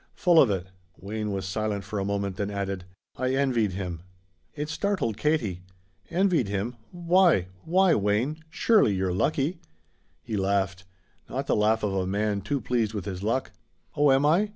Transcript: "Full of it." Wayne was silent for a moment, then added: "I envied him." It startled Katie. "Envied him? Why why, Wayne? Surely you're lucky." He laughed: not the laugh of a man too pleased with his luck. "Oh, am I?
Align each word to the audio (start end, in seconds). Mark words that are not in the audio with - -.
"Full 0.15 0.41
of 0.41 0.49
it." 0.49 0.65
Wayne 0.97 1.31
was 1.31 1.45
silent 1.45 1.83
for 1.83 1.99
a 1.99 2.03
moment, 2.05 2.37
then 2.37 2.49
added: 2.49 2.85
"I 3.17 3.35
envied 3.35 3.73
him." 3.73 4.01
It 4.55 4.67
startled 4.67 5.15
Katie. 5.15 5.61
"Envied 6.09 6.47
him? 6.47 6.75
Why 6.91 7.49
why, 7.65 7.93
Wayne? 7.93 8.39
Surely 8.49 8.95
you're 8.95 9.13
lucky." 9.13 9.59
He 10.23 10.37
laughed: 10.37 10.85
not 11.29 11.45
the 11.45 11.55
laugh 11.55 11.83
of 11.83 11.93
a 11.93 12.07
man 12.07 12.41
too 12.41 12.59
pleased 12.59 12.95
with 12.95 13.05
his 13.05 13.21
luck. 13.21 13.51
"Oh, 13.95 14.11
am 14.11 14.25
I? 14.25 14.49